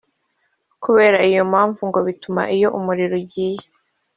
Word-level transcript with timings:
Kubera 0.83 1.17
iyo 1.29 1.41
mpamvu 1.51 1.81
ngo 1.89 1.99
bituma 2.07 2.41
iyo 2.55 2.67
umuriro 2.77 3.13
ugiye 3.21 3.65